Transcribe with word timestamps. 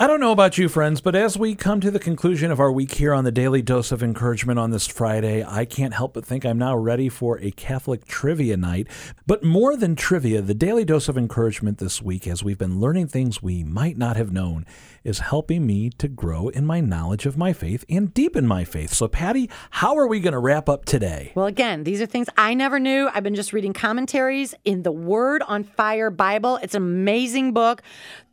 I 0.00 0.06
don't 0.06 0.20
know 0.20 0.30
about 0.30 0.56
you, 0.56 0.68
friends, 0.68 1.00
but 1.00 1.16
as 1.16 1.36
we 1.36 1.56
come 1.56 1.80
to 1.80 1.90
the 1.90 1.98
conclusion 1.98 2.52
of 2.52 2.60
our 2.60 2.70
week 2.70 2.94
here 2.94 3.12
on 3.12 3.24
the 3.24 3.32
Daily 3.32 3.62
Dose 3.62 3.90
of 3.90 4.00
Encouragement 4.00 4.56
on 4.56 4.70
this 4.70 4.86
Friday, 4.86 5.44
I 5.44 5.64
can't 5.64 5.92
help 5.92 6.14
but 6.14 6.24
think 6.24 6.46
I'm 6.46 6.56
now 6.56 6.76
ready 6.76 7.08
for 7.08 7.40
a 7.40 7.50
Catholic 7.50 8.04
trivia 8.04 8.56
night. 8.56 8.86
But 9.26 9.42
more 9.42 9.76
than 9.76 9.96
trivia, 9.96 10.40
the 10.40 10.54
Daily 10.54 10.84
Dose 10.84 11.08
of 11.08 11.18
Encouragement 11.18 11.78
this 11.78 12.00
week, 12.00 12.28
as 12.28 12.44
we've 12.44 12.56
been 12.56 12.78
learning 12.78 13.08
things 13.08 13.42
we 13.42 13.64
might 13.64 13.98
not 13.98 14.16
have 14.16 14.30
known, 14.30 14.66
is 15.02 15.18
helping 15.18 15.66
me 15.66 15.90
to 15.90 16.06
grow 16.06 16.46
in 16.46 16.64
my 16.64 16.80
knowledge 16.80 17.26
of 17.26 17.36
my 17.36 17.52
faith 17.52 17.84
and 17.88 18.14
deepen 18.14 18.46
my 18.46 18.62
faith. 18.62 18.92
So, 18.92 19.08
Patty, 19.08 19.50
how 19.70 19.96
are 19.96 20.06
we 20.06 20.20
going 20.20 20.32
to 20.32 20.38
wrap 20.38 20.68
up 20.68 20.84
today? 20.84 21.32
Well, 21.34 21.46
again, 21.46 21.82
these 21.82 22.00
are 22.00 22.06
things 22.06 22.28
I 22.36 22.54
never 22.54 22.78
knew. 22.78 23.10
I've 23.12 23.24
been 23.24 23.34
just 23.34 23.52
reading 23.52 23.72
commentaries 23.72 24.54
in 24.64 24.84
the 24.84 24.92
Word 24.92 25.42
on 25.48 25.64
Fire 25.64 26.10
Bible. 26.10 26.60
It's 26.62 26.76
an 26.76 26.82
amazing 26.84 27.52
book. 27.52 27.82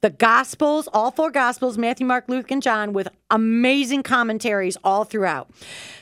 The 0.05 0.11
Gospels, 0.11 0.87
all 0.93 1.09
four 1.09 1.31
Gospels, 1.31 1.79
Matthew, 1.79 2.05
Mark, 2.05 2.25
Luke, 2.27 2.51
and 2.51 2.61
John, 2.61 2.93
with 2.93 3.07
amazing 3.31 4.03
commentaries 4.03 4.77
all 4.83 5.03
throughout. 5.03 5.49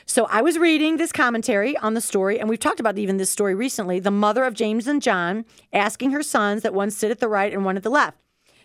So 0.04 0.26
I 0.26 0.42
was 0.42 0.58
reading 0.58 0.98
this 0.98 1.10
commentary 1.10 1.74
on 1.78 1.94
the 1.94 2.02
story, 2.02 2.38
and 2.38 2.46
we've 2.46 2.58
talked 2.58 2.80
about 2.80 2.98
even 2.98 3.16
this 3.16 3.30
story 3.30 3.54
recently 3.54 4.00
the 4.00 4.10
mother 4.10 4.44
of 4.44 4.52
James 4.52 4.86
and 4.86 5.00
John 5.00 5.46
asking 5.72 6.10
her 6.10 6.22
sons 6.22 6.60
that 6.64 6.74
one 6.74 6.90
sit 6.90 7.10
at 7.10 7.20
the 7.20 7.28
right 7.28 7.50
and 7.50 7.64
one 7.64 7.78
at 7.78 7.82
the 7.82 7.88
left. 7.88 8.18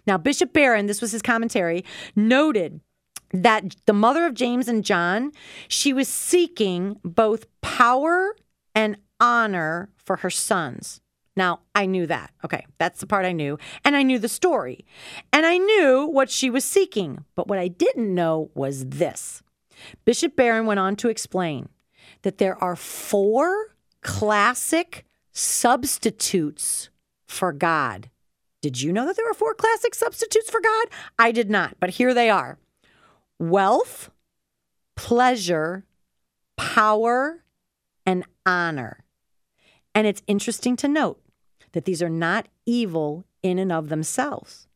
Now, 0.05 0.17
Bishop 0.17 0.51
Barron, 0.51 0.87
this 0.87 0.99
was 0.99 1.13
his 1.13 1.21
commentary, 1.21 1.85
noted 2.17 2.81
that 3.31 3.77
the 3.85 3.93
mother 3.93 4.25
of 4.25 4.33
James 4.33 4.67
and 4.67 4.83
John, 4.83 5.31
she 5.69 5.93
was 5.93 6.09
seeking 6.09 6.99
both 7.01 7.45
power 7.61 8.35
and 8.75 8.97
honor 9.21 9.87
for 9.95 10.17
her 10.17 10.29
sons. 10.29 10.99
Now, 11.39 11.61
I 11.73 11.85
knew 11.85 12.05
that. 12.05 12.33
Okay, 12.43 12.65
that's 12.79 12.99
the 12.99 13.07
part 13.07 13.25
I 13.25 13.31
knew. 13.31 13.57
And 13.85 13.95
I 13.95 14.03
knew 14.03 14.19
the 14.19 14.27
story. 14.27 14.83
And 15.31 15.45
I 15.45 15.57
knew 15.57 16.05
what 16.05 16.29
she 16.29 16.49
was 16.49 16.65
seeking. 16.65 17.23
But 17.33 17.47
what 17.47 17.57
I 17.57 17.69
didn't 17.69 18.13
know 18.13 18.51
was 18.55 18.87
this 18.87 19.41
Bishop 20.03 20.35
Barron 20.35 20.65
went 20.65 20.81
on 20.81 20.97
to 20.97 21.07
explain 21.07 21.69
that 22.23 22.39
there 22.39 22.61
are 22.61 22.75
four 22.75 23.77
classic 24.01 25.05
substitutes 25.31 26.89
for 27.25 27.53
God. 27.53 28.09
Did 28.61 28.81
you 28.81 28.91
know 28.91 29.05
that 29.05 29.15
there 29.15 29.31
are 29.31 29.33
four 29.33 29.53
classic 29.53 29.95
substitutes 29.95 30.49
for 30.49 30.59
God? 30.59 30.87
I 31.17 31.31
did 31.31 31.49
not, 31.49 31.77
but 31.79 31.91
here 31.91 32.13
they 32.13 32.29
are 32.29 32.59
wealth, 33.39 34.11
pleasure, 34.97 35.85
power, 36.57 37.45
and 38.05 38.25
honor. 38.45 39.05
And 39.95 40.05
it's 40.05 40.21
interesting 40.27 40.75
to 40.75 40.89
note 40.89 41.21
that 41.73 41.85
these 41.85 42.01
are 42.01 42.09
not 42.09 42.47
evil 42.65 43.25
in 43.43 43.59
and 43.59 43.71
of 43.71 43.89
themselves, 43.89 44.67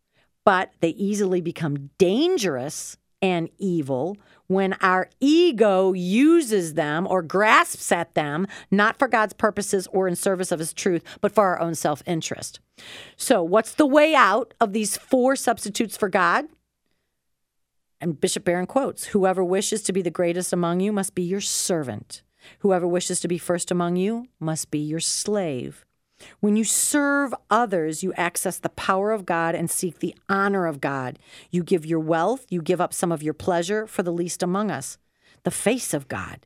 but 0.45 0.71
they 0.79 0.89
easily 0.89 1.41
become 1.41 1.89
dangerous 1.97 2.97
and 3.21 3.49
evil 3.57 4.17
when 4.47 4.73
our 4.81 5.09
ego 5.21 5.93
uses 5.93 6.73
them 6.73 7.07
or 7.09 7.21
grasps 7.21 7.89
at 7.91 8.13
them, 8.15 8.45
not 8.69 8.99
for 8.99 9.07
God's 9.07 9.33
purposes 9.33 9.87
or 9.93 10.09
in 10.09 10.15
service 10.15 10.51
of 10.51 10.59
his 10.59 10.73
truth, 10.73 11.03
but 11.21 11.31
for 11.31 11.45
our 11.45 11.59
own 11.59 11.73
self 11.73 12.03
interest. 12.05 12.59
So, 13.15 13.41
what's 13.41 13.73
the 13.73 13.85
way 13.85 14.13
out 14.13 14.53
of 14.59 14.73
these 14.73 14.97
four 14.97 15.37
substitutes 15.37 15.95
for 15.95 16.09
God? 16.09 16.45
And 18.01 18.19
Bishop 18.19 18.43
Barron 18.43 18.67
quotes 18.67 19.05
Whoever 19.05 19.43
wishes 19.43 19.81
to 19.83 19.93
be 19.93 20.01
the 20.01 20.11
greatest 20.11 20.51
among 20.51 20.81
you 20.81 20.91
must 20.91 21.15
be 21.15 21.23
your 21.23 21.41
servant. 21.41 22.21
Whoever 22.59 22.85
wishes 22.85 23.21
to 23.21 23.29
be 23.29 23.37
first 23.37 23.71
among 23.71 23.95
you 23.95 24.27
must 24.37 24.69
be 24.69 24.79
your 24.79 24.99
slave. 24.99 25.85
When 26.39 26.55
you 26.55 26.63
serve 26.63 27.33
others, 27.49 28.03
you 28.03 28.13
access 28.13 28.57
the 28.57 28.69
power 28.69 29.11
of 29.11 29.25
God 29.25 29.55
and 29.55 29.69
seek 29.69 29.99
the 29.99 30.15
honor 30.29 30.65
of 30.65 30.81
God. 30.81 31.19
You 31.51 31.63
give 31.63 31.85
your 31.85 31.99
wealth, 31.99 32.45
you 32.49 32.61
give 32.61 32.81
up 32.81 32.93
some 32.93 33.11
of 33.11 33.23
your 33.23 33.33
pleasure 33.33 33.87
for 33.87 34.03
the 34.03 34.11
least 34.11 34.43
among 34.43 34.71
us, 34.71 34.97
the 35.43 35.51
face 35.51 35.93
of 35.93 36.07
God. 36.07 36.45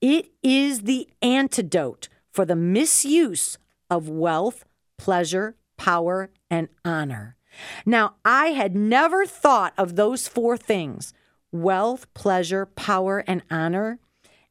It 0.00 0.30
is 0.42 0.82
the 0.82 1.08
antidote 1.22 2.08
for 2.32 2.44
the 2.44 2.56
misuse 2.56 3.58
of 3.88 4.08
wealth, 4.08 4.64
pleasure, 4.96 5.56
power, 5.76 6.30
and 6.50 6.68
honor. 6.84 7.36
Now, 7.84 8.14
I 8.24 8.48
had 8.48 8.76
never 8.76 9.26
thought 9.26 9.74
of 9.76 9.96
those 9.96 10.28
four 10.28 10.56
things 10.56 11.12
wealth, 11.52 12.12
pleasure, 12.14 12.64
power, 12.64 13.24
and 13.26 13.42
honor 13.50 13.98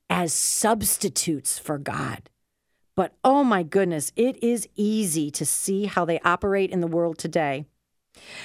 as 0.10 0.34
substitutes 0.34 1.58
for 1.58 1.78
God. 1.78 2.29
But 3.00 3.14
oh 3.24 3.46
my 3.46 3.64
goodness, 3.64 4.12
it 4.18 4.44
is 4.44 4.68
easy 4.76 5.32
to 5.32 5.46
see 5.46 5.86
how 5.86 6.04
they 6.04 6.20
operate 6.20 6.70
in 6.70 6.82
the 6.82 6.86
world 6.86 7.18
today. 7.18 7.64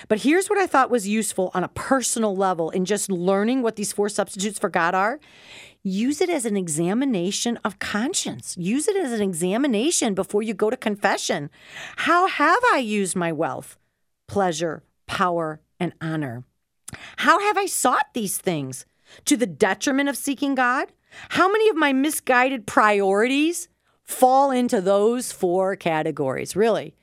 But 0.07 0.21
here's 0.21 0.49
what 0.49 0.61
I 0.61 0.69
thought 0.69 0.93
was 0.93 1.09
useful 1.09 1.51
on 1.55 1.65
a 1.65 1.69
personal 1.69 2.37
level 2.37 2.71
in 2.71 2.85
just 2.85 3.11
learning 3.11 3.63
what 3.63 3.75
these 3.75 3.93
four 3.93 4.09
substitutes 4.09 4.61
for 4.61 4.69
God 4.69 4.95
are. 4.95 5.19
Use 5.83 6.21
it 6.21 6.31
as 6.31 6.47
an 6.47 6.57
examination 6.57 7.59
of 7.65 7.81
conscience. 7.81 8.57
Use 8.57 8.87
it 8.87 8.95
as 8.95 9.11
an 9.11 9.23
examination 9.23 10.15
before 10.15 10.45
you 10.45 10.55
go 10.55 10.71
to 10.71 10.77
confession. 10.77 11.51
How 11.97 12.29
have 12.29 12.63
I 12.73 12.79
used 12.79 13.17
my 13.17 13.33
wealth, 13.33 13.77
pleasure, 14.29 14.85
power, 15.09 15.63
and 15.81 15.95
honor? 16.01 16.45
How 17.17 17.41
have 17.41 17.59
I 17.59 17.67
sought 17.67 18.15
these 18.15 18.39
things? 18.39 18.87
To 19.25 19.37
the 19.37 19.47
detriment 19.47 20.09
of 20.09 20.17
seeking 20.17 20.55
God? 20.55 20.93
How 21.31 21.51
many 21.51 21.69
of 21.69 21.75
my 21.77 21.93
misguided 21.93 22.69
priorities 22.69 23.69
fall 24.05 24.51
into 24.51 24.81
those 24.81 25.33
four 25.33 25.77
categories, 25.77 26.55
really. 26.55 26.95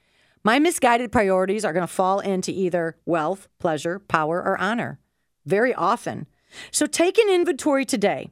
My 0.43 0.59
misguided 0.59 1.11
priorities 1.11 1.65
are 1.65 1.73
going 1.73 1.85
to 1.85 1.93
fall 1.93 2.19
into 2.19 2.51
either 2.51 2.97
wealth, 3.05 3.47
pleasure, 3.59 3.99
power, 3.99 4.41
or 4.41 4.57
honor 4.59 4.99
very 5.45 5.73
often. 5.73 6.27
So 6.71 6.85
take 6.85 7.17
an 7.17 7.29
inventory 7.29 7.85
today 7.85 8.29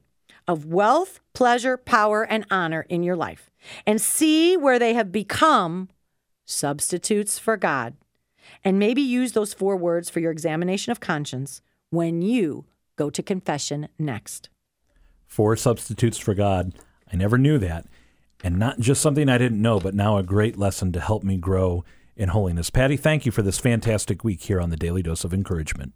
of 0.48 0.66
wealth, 0.66 1.20
pleasure, 1.34 1.78
power, 1.78 2.24
and 2.24 2.46
honor 2.50 2.86
in 2.90 3.04
your 3.04 3.16
life 3.16 3.52
and 3.86 4.02
see 4.02 4.58
where 4.58 4.80
they 4.80 4.94
have 4.94 5.12
become 5.12 5.90
substitutes 6.46 7.38
for 7.38 7.58
God. 7.58 7.96
And 8.64 8.80
maybe 8.80 9.02
use 9.02 9.34
those 9.34 9.54
four 9.54 9.78
words 9.78 10.10
for 10.10 10.20
your 10.20 10.32
examination 10.32 10.92
of 10.92 11.00
conscience 11.00 11.62
when 11.92 12.24
you 12.24 12.66
go 12.96 13.12
to 13.12 13.22
confession 13.22 13.90
next. 14.00 14.50
Four 15.28 15.56
substitutes 15.56 16.18
for 16.18 16.34
God. 16.34 16.74
I 17.12 17.16
never 17.16 17.38
knew 17.38 17.60
that 17.60 17.86
and 18.44 18.58
not 18.58 18.80
just 18.80 19.02
something 19.02 19.30
I 19.30 19.38
didn't 19.38 19.62
know, 19.62 19.80
but 19.80 19.94
now 19.94 20.18
a 20.18 20.24
great 20.24 20.58
lesson 20.58 20.92
to 20.94 21.00
help 21.00 21.24
me 21.24 21.38
grow 21.38 21.84
in 22.16 22.30
holiness. 22.30 22.70
Patty, 22.70 22.98
thank 22.98 23.26
you 23.26 23.32
for 23.32 23.42
this 23.42 23.60
fantastic 23.60 24.24
week 24.24 24.42
here 24.42 24.60
on 24.60 24.70
the 24.70 24.78
Daily 24.78 25.02
Dose 25.02 25.24
of 25.24 25.34
Encouragement. 25.34 25.94